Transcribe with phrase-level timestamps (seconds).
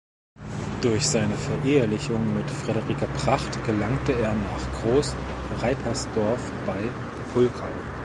[0.81, 6.89] Durch seine Verehelichung mit Friederike Pracht gelangte er nach Groß-Reipersdorf bei
[7.35, 7.69] Pulkau.